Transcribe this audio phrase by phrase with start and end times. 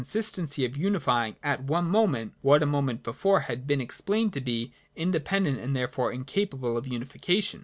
[0.03, 4.73] sistency of unifying at one moment, what a moment before had been explained to be
[4.95, 7.59] independent and there fore incapable of unification.